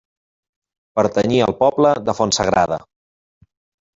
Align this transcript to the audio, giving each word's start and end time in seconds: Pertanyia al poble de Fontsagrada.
Pertanyia 0.99 1.43
al 1.49 1.53
poble 1.59 1.91
de 2.07 2.17
Fontsagrada. 2.21 2.79